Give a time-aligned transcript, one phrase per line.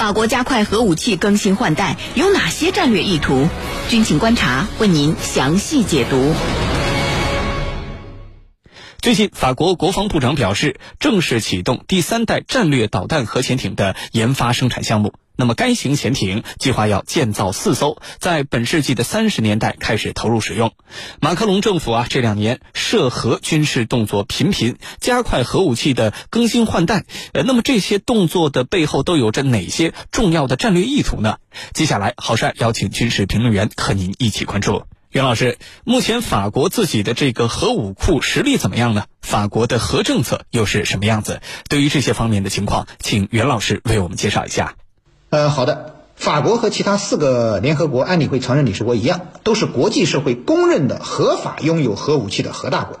[0.00, 3.50] 法国加快核武器更新换代有哪些战略意图？
[3.90, 6.32] 军情观察为您详细解读。
[9.02, 15.12] 最近，法国国防部长表示，正式启动第三代战略导弹核潜艇的研发生产项目。
[15.40, 20.74] 那么，该型潜艇计划要建造四艘，在本世纪的三十年代开始投入使用。
[21.18, 27.06] 马克龙政府啊，这两年涉核军事动作频频，加快核武器的更新换代。
[27.32, 31.38] 呃，那么这些动作的背后都有着哪些重要的战略意图呢？
[31.72, 34.82] 接下来，郝帅邀请军事评论员和您一起关注。
[35.10, 39.06] 袁老师，目前法国自己的这个核武库实力怎么样呢？
[39.22, 41.40] 法国的核政策又是什么样子？
[41.70, 44.76] 对于这些方面的情况，请袁老师为我们介绍一下。
[45.30, 52.98] 呃，好的，法国和其他四个联合国安理会常任理事国一样，都是国际社会公认的合法拥有核武器的核大国。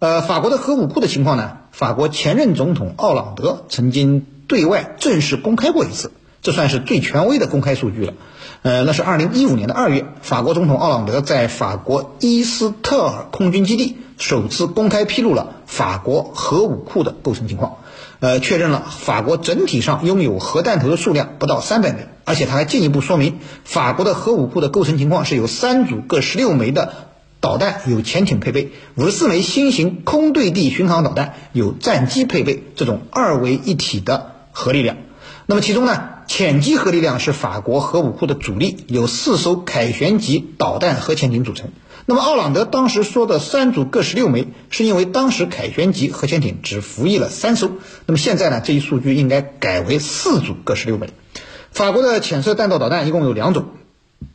[0.00, 1.58] 呃，法国的核武库的情况呢？
[1.70, 6.10] 法国前任总统奥朗德曾经对外正式公开过一次，
[6.42, 8.14] 这算是最权威的公开数据了。
[8.62, 17.76] 呃，那是二零一五年的二月，法国总统奥朗德在法国伊斯特尔空军基地首次公开披露了法国核武库的构成情况，
[18.22, 26.94] 呃，确认了法国整体上拥有核弹头的数量不到三百枚，而且他还进一步说明，法国的核武库的构成情况是有三组各十六枚的
[27.40, 34.98] 导弹，有潜艇配备，五十四枚新型空对地巡航导弹，有战机配备，这种二为一体的核力量。
[35.46, 36.10] 那么其中呢？
[36.28, 41.70] 潜机核力量是法国核武库的主力，有四艘凯旋级导弹核潜艇组成。
[42.04, 47.70] 那么奥朗德当时说的三组各十六枚，是因为当时凯旋级核潜艇只服役了三艘。
[48.06, 51.10] 那么现在呢，这一数据应该改为四组各十六枚。
[51.70, 53.66] 法国的潜射弹道导弹一共有两种，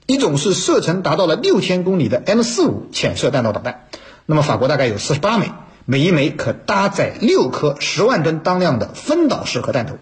[0.06, 3.88] 一种是射程达到了六千公里的 M 四五潜射弹道导弹，
[4.26, 5.52] 那么法国大概有四十八枚，
[5.86, 9.98] 每一枚可搭载六颗十万吨当量的分导式核弹头。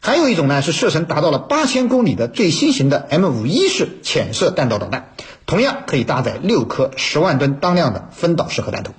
[0.00, 5.14] 还有一种呢，是射程达到了八千公里的最新型的 M 五一式潜射弹道导弹，
[5.46, 8.92] 同样可以搭载六颗十万吨当量的分导式核弹头。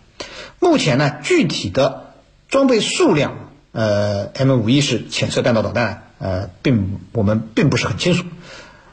[0.60, 2.14] 目前呢，具体的
[2.50, 3.34] 装备数量，
[3.72, 8.26] 呃，M 五一式潜射弹道导弹，呃，并我们并不是很清楚。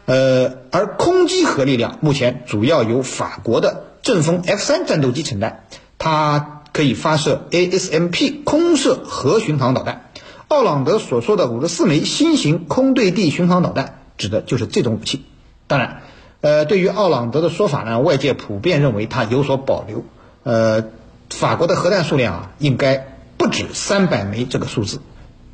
[0.06, 5.64] 呃，而空基核力量目前主要由法国的阵风 F 三战斗机承担，
[5.98, 10.10] 它可以发射 ASMP 空射核巡航导弹。
[10.48, 15.24] 奥朗德所说的五十四枚新型空对地巡航导弹，指的就是这种武器。
[15.66, 16.02] 当然，
[16.42, 20.04] 呃，对于奥朗德的说法呢，外界普遍认为他有所保留。
[20.42, 20.86] 呃，
[21.30, 25.00] 法国的核弹数量啊，应该不止三百枚这个数字，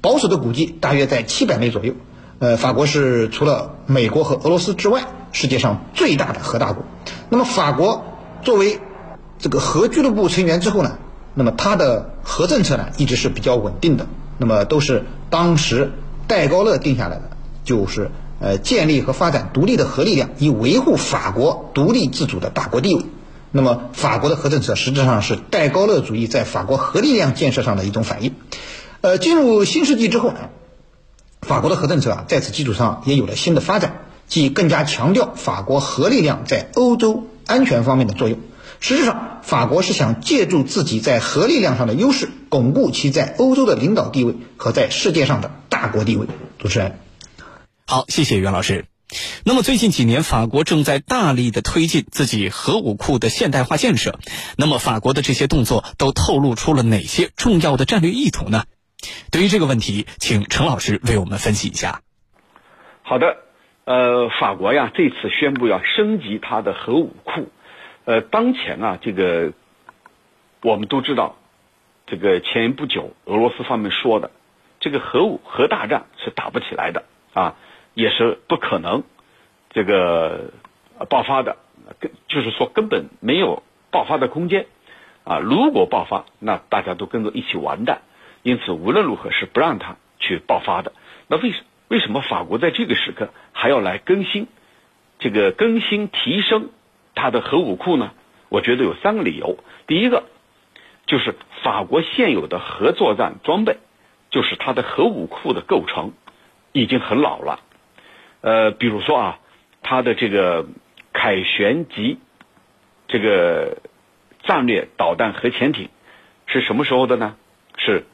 [0.01, 1.93] 保守的估计大约在七百枚左右。
[2.39, 6.83] 呃，法国是除了美国和俄罗斯之外，世界上最大的核大国。
[7.29, 8.05] 那么，法国
[8.43, 8.81] 作为
[9.39, 10.97] 这个核俱乐部成员之后呢，
[11.35, 14.07] 那么它的核政策呢，一直是比较稳定的。
[14.39, 15.93] 那么都是当时
[16.27, 17.31] 戴高乐定下来的，
[17.65, 18.11] 就是
[18.41, 23.05] 呃建立和发展独立的核力量，以维护法国独立自主的大国地位。
[23.51, 28.35] 那么法国的核政策实质上是戴高乐主义在法国核力量建设上的一种反应。
[29.01, 30.51] 呃，进入新世纪之后呢，
[31.41, 38.39] 法国的核政策啊在此基础上也有了新的发展，即更加强调法国核力量在欧洲安全方面的作用。
[38.81, 46.27] 实质上，法国是想借助自己在核力量上的优势，巩固其在欧洲的领导地位和在世界上的大国地位。
[46.59, 46.99] 主持人，
[47.91, 48.85] 好，谢谢袁老师。
[49.47, 54.19] 那么最近几年，法国正在大力的推进自己核武库的现代化建设。
[54.59, 58.65] 那么，法国的这些动作都透露出了哪些重要的战略意图呢？
[59.33, 62.03] 对于这个问题，请陈老师为我们分析一下。
[63.01, 63.39] 好的，
[63.87, 67.49] 呃，法国呀，这次宣布要升级它的核武库。
[68.05, 69.55] 呃，当前啊，这个
[70.61, 71.37] 我们都知道，
[72.07, 74.31] 这个前不久俄罗斯方面说的，
[74.79, 77.57] 这个核武核大战是打不起来的啊，
[77.99, 79.03] 也是不可能
[79.71, 80.53] 这个
[81.11, 81.57] 爆发的，
[81.99, 84.67] 根就是说根本没有爆发的空间
[85.25, 85.41] 啊。
[85.41, 88.03] 如果爆发，那大家都跟着一起完蛋。
[88.45, 90.93] 因此，无论如何是不让它去爆发的。
[91.27, 94.47] 那为什为什么法国在这个时刻还要来更新
[95.19, 96.71] 这个更新提升？
[97.17, 98.13] 它的核武库呢？
[98.49, 99.59] 我觉得有三个理由。
[99.89, 100.23] 第一个
[101.07, 101.35] 就是
[101.65, 103.79] 法国现有的核作战装备，
[104.31, 106.13] 就是它的核武库的构成
[106.71, 107.59] 已经很老了。
[108.41, 109.39] 呃，比如说啊，
[109.83, 110.67] 它的这个
[111.13, 112.19] 凯旋级
[113.09, 113.79] 这个
[114.45, 115.89] 战略导弹核潜艇
[116.47, 117.37] 是什么时候的呢？
[117.77, 118.05] 是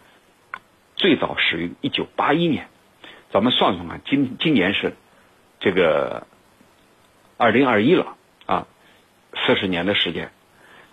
[0.97, 2.69] 最早始于一九八一年。
[3.31, 4.95] 咱们算算看，今今年是
[5.59, 6.27] 这个
[7.37, 8.17] 二零二一了
[8.47, 8.67] 啊。
[9.47, 10.31] 四十年的时间，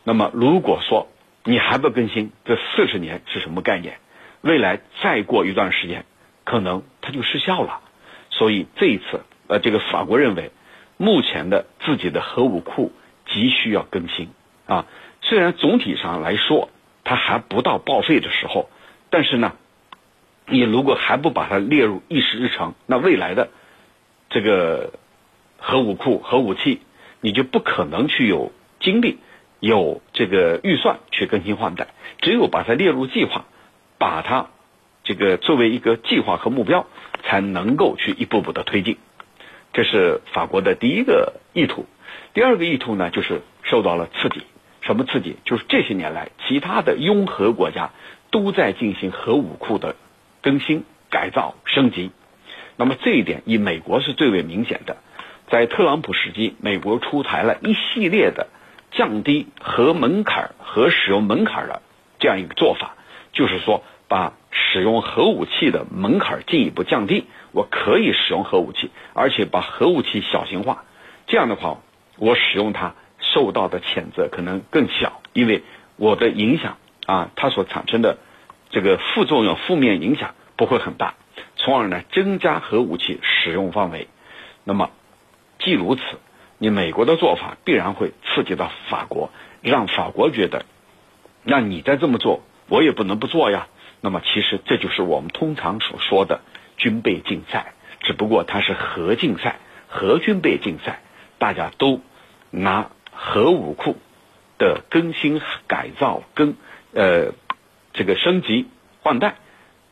[0.04, 1.08] 那么如果说
[1.44, 4.00] 你还不更新，这四十年是什么概念？
[4.42, 6.06] 未来再过一段时间，
[6.44, 7.82] 可能它就失效了。
[8.32, 10.52] 所以这一次，呃，这个法国认为，
[10.98, 12.92] 目前的自己的核武库
[13.28, 14.30] 急需要更新
[14.66, 14.88] 啊。
[15.22, 16.70] 虽然总体上来说，
[17.04, 18.70] 它还不到报废的时候，
[19.10, 19.54] 但是呢，
[20.48, 23.50] 你如果还不把它列入议事日程，那未来的
[24.30, 24.94] 这个
[25.58, 26.82] 核武库、核武器，
[27.20, 29.20] 你就不可能去有精力、
[29.60, 31.88] 有这个预算去更新换代。
[32.20, 33.46] 只有把它列入计划，
[33.98, 34.50] 把它
[35.04, 36.88] 这个作为一个计划和目标，
[37.24, 38.98] 才能够去一步步的推进。
[39.74, 41.86] 这是法国的第一个意图。
[42.34, 44.42] 第二个意图呢，就是受到了刺激。
[44.82, 45.38] 什么刺激？
[45.46, 47.92] 就是这些年来，其他的拥核国家
[48.32, 49.96] 都在进行核武库的
[50.42, 52.12] 更新、改造、升级。
[52.78, 54.98] 那么这一点，以美国是最为明显的。
[55.50, 58.48] 在特朗普时期，美国出台了一系列的
[58.92, 61.82] 降低核门槛、核使用门槛的
[62.20, 62.96] 这样一个做法，
[63.34, 67.26] 就是说，把使用核武器的门槛进一步降低。
[67.52, 70.84] 我可以使用核武器，而且把核武器小型化。
[71.28, 71.80] 这样的话，
[72.18, 72.94] 我使用它。
[73.24, 75.62] 受到的谴责可能更小，因为
[75.96, 78.18] 我的影响啊，它所产生的
[78.72, 81.14] 这个副作用、负面影响不会很大，
[81.56, 84.08] 从而呢增加核武器使用范围。
[84.64, 84.90] 那么，
[85.60, 86.02] 既如此，
[86.58, 89.30] 你美国的做法必然会刺激到法国，
[89.62, 90.66] 让法国觉得，
[91.44, 93.68] 那你再这么做，我也不能不做呀。
[94.02, 96.42] 那么，其实这就是我们通常所说的
[96.76, 101.02] 军备竞赛，只不过它是核竞赛、核军备竞赛，
[101.38, 102.02] 大家都
[102.50, 102.90] 拿。
[103.14, 103.98] 核武库
[104.58, 106.56] 的更新、改造、跟
[106.92, 107.34] 呃
[107.94, 108.68] 这个升级
[109.04, 109.36] 换代，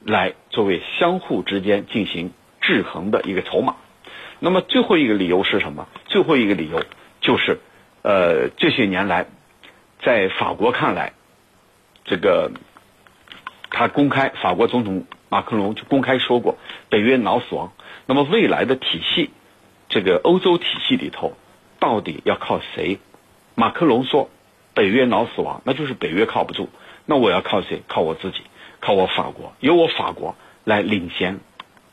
[0.04, 3.76] 来作为相互之间进行制衡的一个筹码。
[4.40, 5.88] 那么最后一个理由是什么？
[6.06, 6.84] 最后一个理由
[7.22, 7.60] 就是
[8.02, 9.28] 呃这些年来，
[10.02, 11.14] 在法国看来，
[12.06, 12.52] 这个
[13.80, 16.58] 他公开，法国总统马克龙就公开说过，
[16.90, 17.72] 北约脑死亡。
[18.06, 19.30] 那么未来的体系，
[19.88, 21.38] 这个欧洲体系里头，
[21.80, 23.00] 到底要靠谁？
[23.56, 24.30] 马克龙说
[24.76, 26.68] ：“北约脑死亡，那就是北约靠不住。
[27.06, 27.82] 那我要靠谁？
[27.88, 28.42] 靠我自己，
[28.82, 30.36] 靠我法国，由我法国
[30.66, 31.40] 来领先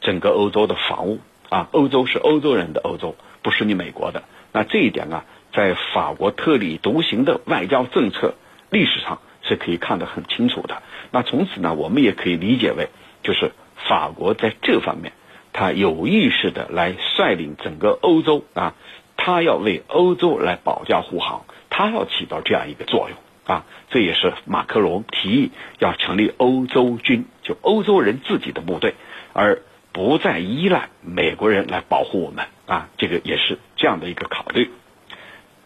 [0.01, 1.69] 整个欧洲的防务啊！
[1.71, 4.25] 欧洲是欧洲人的欧洲，不是你美国的。
[4.51, 5.25] 那这一点啊，
[5.55, 8.35] 在法国特立独行的外交政策
[8.71, 10.83] 历史上是可以看得很清楚的。
[11.11, 12.89] 那从此呢，我们也可以理解为，
[13.23, 13.53] 就是
[13.89, 15.13] 法国在这方面，
[15.53, 18.75] 他有意识的来率领整个欧洲啊，
[19.17, 28.95] 他要为欧洲来保驾护航。”他要起到这样一个作用啊，这也是马克龙提议要成立欧洲军，就欧洲人自己的部队，
[29.35, 29.61] 而
[29.93, 34.71] 不再依赖美国人来保护我们啊，这个也是这样的一个考虑。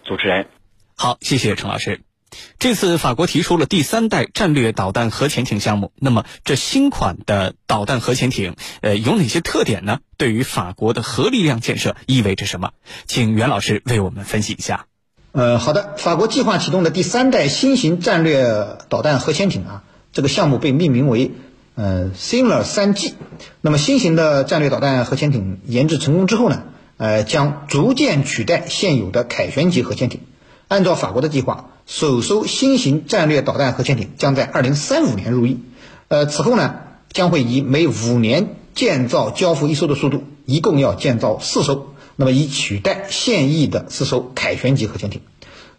[0.02, 0.48] 主持人，
[0.96, 2.09] 好，谢谢陈老师。
[2.58, 10.00] 这次法国提出了第三代战略导弹核潜艇项目，那么这新款的导弹核潜艇，呃，有哪些特点呢？
[10.16, 12.70] 对于法国的核力量建设意味着什么？
[13.06, 14.86] 请袁老师为我们分析一下。
[15.32, 21.30] 呃，好的，法国计划启动的第三代新型战略导弹核潜艇啊，这个项目被命名为
[21.74, 23.14] 呃 s i n l e r 三 G。
[23.60, 26.64] 那么新型的战略导弹核潜艇研制成功之后呢，
[26.96, 30.20] 呃，将逐渐取代现有的凯旋级核潜艇。
[30.68, 35.58] 按照法国的计划，首艘新型战略导弹核潜艇将在二零三五年入役。
[36.06, 36.76] 呃，此后呢，
[37.12, 41.88] 将会以每五年建造交付一艘的速度，一共要建造四艘。
[42.14, 45.22] 那么以取代现役的四艘凯旋级核潜艇，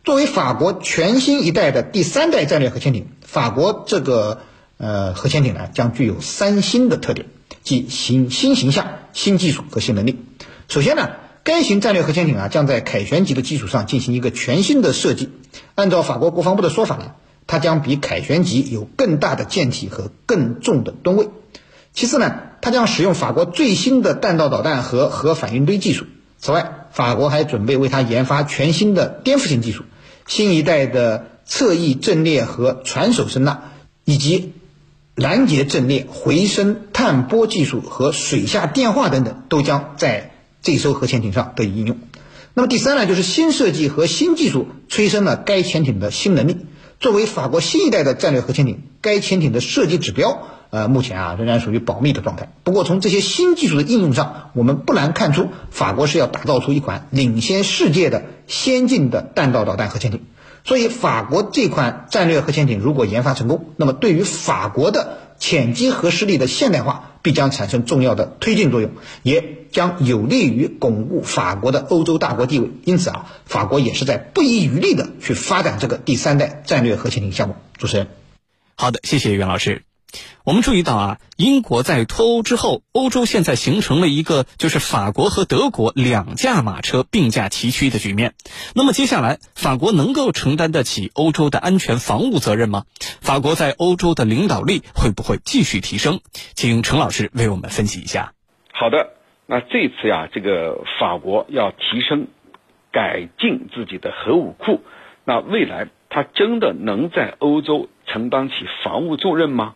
[0.03, 4.41] 作为法国全新一代的第三代战略核潜艇，法国这个
[4.75, 7.27] 呃核潜艇呢将具有三新的特点，
[7.63, 10.19] 即新新形象、新技术和新能力。
[10.67, 11.11] 首先呢，
[11.43, 15.29] 该型战略核潜艇啊将在凯旋级的基础上进行一个全新的设计。
[15.75, 17.13] 按照法国国防部的说法呢，
[17.47, 21.29] 它将比凯旋级有更大的舰体和更重的吨位。
[21.93, 26.05] 其次呢，它将使用法国最新的弹道导弹和核反应堆技术。
[26.37, 29.83] 此外，法国还准备为它研发全新的颠覆性技术，
[30.27, 33.59] 新一代的侧翼阵列和船首声呐，
[34.05, 34.53] 以及
[35.15, 40.30] 拦截阵列、回声探波技术和水下电话等等，都将在
[40.61, 41.97] 这艘核潜艇上得以应用。
[42.53, 46.57] 那么第三呢，就是新设计和新技术催生了该潜艇的新能力。
[46.99, 50.47] 作为法国新一代的战略核潜艇，该潜艇的设计指标。
[50.69, 52.49] 呃，目前啊仍然属于保密的状态。
[52.63, 60.21] 不过从这些新技术的应用上，我们不难看出，法国是要打造出一款领先世界的先进的弹道导弹核潜艇。
[60.63, 68.91] 所以，法国这款战略核潜艇如果研发成功，那么对于法国的潜基核实力的现代化必将产生重要的推进作用，
[69.23, 72.69] 也将有利于巩固法国的欧洲大国地位。
[72.85, 77.55] 因此啊，法国也是在不遗余力的去发展这个第三代战略核潜艇项目。
[77.77, 78.07] 主持人，
[78.75, 79.81] 好的，谢谢袁老师。
[80.43, 88.33] 我们注意到啊，英国在脱欧之后，欧洲现在形成了一个就是法国和德国两驾马车并驾齐驱的局面。
[88.73, 92.85] 那么接下来，法国能够承担得起欧洲的安全防务责任吗？
[93.21, 96.21] 法国在欧洲的领导力会不会继续提升？
[96.55, 98.33] 请程老师为我们分析一下。
[98.71, 99.11] 好的，
[99.45, 102.27] 那这次呀，这个法国要提升、
[102.91, 104.81] 改进自己的核武库，
[105.23, 109.75] 那未来它真的能在欧洲承担起防务重任吗？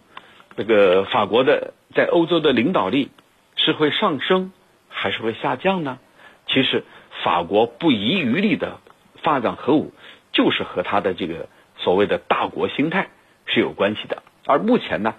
[0.58, 3.10] 这个法国的在欧洲的领导力
[3.56, 4.52] 是会上升
[4.90, 6.00] 还是会下降呢？
[6.48, 6.84] 其实，
[7.24, 8.80] 法国不遗余力的
[9.22, 9.92] 发展核武，
[10.32, 13.10] 就是和他的这个所谓的大国心态
[13.46, 14.24] 是有关系的。
[14.46, 15.16] 而目前呢，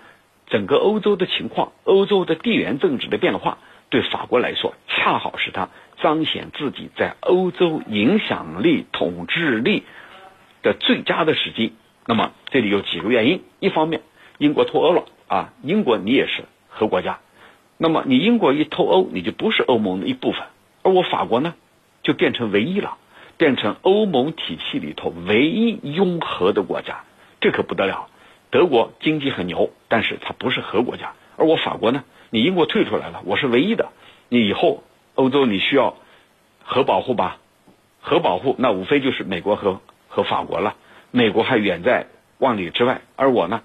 [0.46, 3.58] 整个欧洲的情况，欧洲的地缘政治的变化，
[3.90, 5.68] 对法国来说，恰好是他
[6.00, 9.82] 彰显自己在欧洲影响力、统治力
[10.62, 11.74] 的最佳的时机。
[12.06, 14.00] 那么，这里有几个原因：一方面，
[14.38, 15.04] 英国脱欧了。
[15.28, 17.18] 啊，英国你也是核国家，
[17.78, 20.42] 那么你英国一脱欧，你就不是欧盟的一部分，
[20.82, 21.54] 而我法国呢，
[22.02, 22.96] 就变成唯一了，
[23.36, 27.04] 变成欧盟体系里头唯一拥核的国家，
[27.40, 28.08] 这可不得了。
[28.50, 33.88] 德国经济很牛，但是它不是核国家，而我法国呢，你英国退出来了，我是唯一的，
[34.28, 34.84] 你以后
[35.16, 35.96] 欧洲你需要
[36.62, 37.38] 核保护吧？
[38.00, 40.76] 核保护那无非就是美国和和法国了，
[41.10, 42.06] 美国还远在
[42.38, 43.62] 万里之外，而我呢？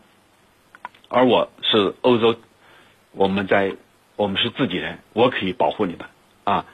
[1.13, 2.37] 而我是欧洲，
[3.11, 3.75] 我们在
[4.15, 6.05] 我们是自己人，我可以保护你们
[6.45, 6.65] 啊。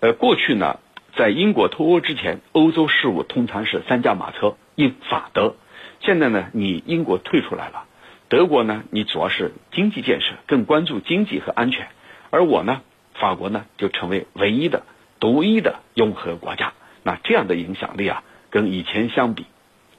[0.00, 0.80] 呃，过去呢，
[1.16, 5.54] 在英国脱欧之前，欧洲事务通常是三驾马车，英法德。
[6.00, 7.86] 现在呢，你英国退出来了，
[8.28, 11.88] 德国呢，你主要是经济建设，更关注经济和安全。
[12.28, 12.82] 而我呢，
[13.14, 14.82] 法国呢，就成为唯一的、
[15.20, 16.74] 独一的拥核国家。
[17.02, 19.46] 那这样的影响力啊，跟以前相比，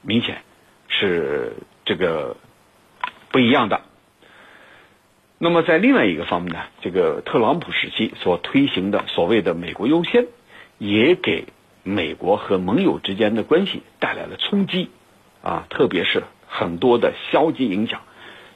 [0.02, 0.42] 明显
[0.86, 2.36] 是这个
[3.32, 3.80] 不一样的。
[5.40, 10.26] 那么在另外一个方面呢，这个特朗普时期所推行的所谓的“美国优先”，
[10.78, 11.44] 也给
[11.84, 14.90] 美国和盟友之间的关系带来了冲击，
[15.40, 18.00] 啊，特别是很多的消极影响。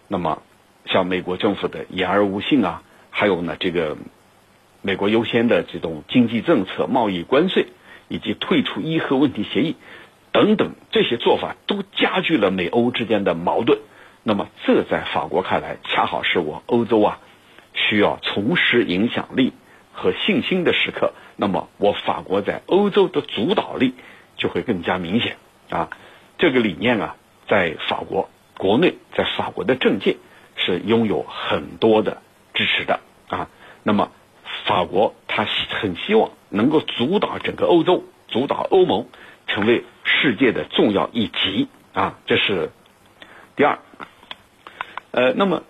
[0.09, 0.43] 那么，
[0.87, 3.97] 像美国政府的言而无信啊，还有呢这个
[4.83, 7.69] “美国优先”的这种经济政策、贸易关税，
[8.09, 9.77] 以及退出伊核问题协议
[10.33, 13.79] 等等这些做法，都加剧了美欧之间的矛盾。
[14.25, 17.19] 那么，这在法国看来，恰好是我欧洲啊
[17.75, 19.53] 需要重拾影响力
[19.93, 21.13] 和信心的时刻。
[21.35, 23.95] 那么，我法国在欧洲的主导力
[24.37, 25.39] 就会更加明显
[25.71, 25.91] 啊。
[26.39, 27.17] 这个理念啊，
[27.49, 30.17] 在法国国内，在法国的政界
[30.55, 32.23] 是拥有很多的
[32.55, 33.49] 支持的啊。
[33.83, 34.13] 那么，
[34.67, 39.09] 法国他很希望能够主导整个欧洲，主导欧盟
[39.49, 42.21] 成为世界的重要一极啊。
[42.27, 42.71] 这是
[43.57, 43.81] 第二。
[45.13, 45.63] 呃，那么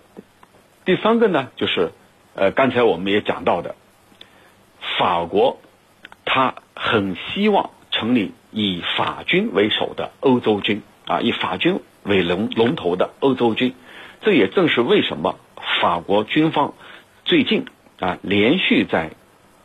[0.85, 1.91] 第三个呢，就是
[2.33, 3.75] 呃，刚才我们也讲到的，
[4.97, 5.59] 法国
[6.25, 13.75] 他很希望成立以法军为首的欧洲军啊，以法军为龙龙头的欧洲军。
[14.21, 15.37] 这也正是为什么
[15.81, 16.73] 法国军方
[17.25, 17.65] 最近
[17.99, 19.11] 啊，连续在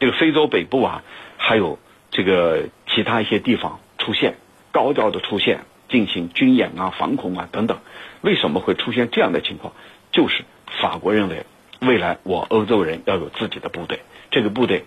[0.00, 1.04] 这个非洲北部啊，
[1.36, 1.78] 还有
[2.10, 4.34] 这个其他一些地方出现
[4.72, 5.60] 高调的出现。
[5.88, 7.78] 进行军演啊、防空啊等等，
[8.20, 9.72] 为什么会出现这样的情况？
[10.12, 10.44] 就是
[10.80, 11.46] 法国认为，
[11.80, 14.84] 未来我欧洲人要有自己的部队，这个部队，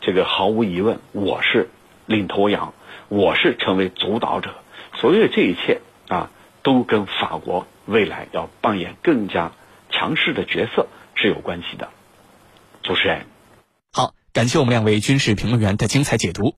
[0.00, 1.68] 这个毫无疑问，我是
[2.06, 2.74] 领头羊，
[3.08, 4.54] 我是成为主导者。
[4.94, 6.30] 所有这一切啊，
[6.62, 9.52] 都跟法国未来要扮演更加
[9.90, 11.88] 强势的角色是有关系的。
[12.82, 13.26] 主持人，
[13.92, 16.54] 好，感谢我们两位军事评论员的精彩解读。